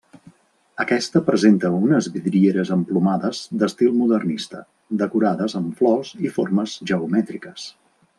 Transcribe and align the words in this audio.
Aquesta 0.83 1.19
presenta 1.27 1.69
unes 1.81 2.07
vidrieres 2.15 2.71
emplomades 2.75 3.41
d'estil 3.63 3.93
modernista, 3.99 4.63
decorades 5.03 5.57
amb 5.61 5.77
flors 5.83 6.15
i 6.29 6.33
formes 6.39 6.75
geomètriques. 6.93 7.69